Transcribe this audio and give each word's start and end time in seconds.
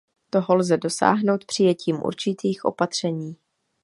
Toho 0.29 0.55
lze 0.55 0.77
dosáhnout 0.77 1.45
přijetím 1.45 1.95
určitých 2.01 2.65
opatření. 2.65 3.35